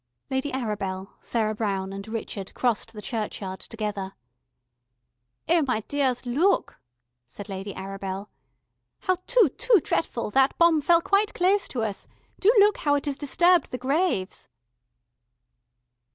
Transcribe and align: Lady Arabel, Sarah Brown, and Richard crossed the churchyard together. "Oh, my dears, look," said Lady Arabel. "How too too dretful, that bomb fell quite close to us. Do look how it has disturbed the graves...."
Lady 0.31 0.51
Arabel, 0.51 1.13
Sarah 1.21 1.53
Brown, 1.53 1.93
and 1.93 2.07
Richard 2.07 2.55
crossed 2.55 2.91
the 2.91 3.03
churchyard 3.03 3.59
together. 3.59 4.15
"Oh, 5.47 5.61
my 5.67 5.81
dears, 5.81 6.25
look," 6.25 6.77
said 7.27 7.47
Lady 7.47 7.75
Arabel. 7.77 8.27
"How 9.01 9.17
too 9.27 9.49
too 9.59 9.79
dretful, 9.83 10.31
that 10.31 10.57
bomb 10.57 10.81
fell 10.81 11.01
quite 11.01 11.35
close 11.35 11.67
to 11.67 11.83
us. 11.83 12.07
Do 12.39 12.51
look 12.57 12.77
how 12.77 12.95
it 12.95 13.05
has 13.05 13.15
disturbed 13.15 13.69
the 13.69 13.77
graves...." 13.77 14.49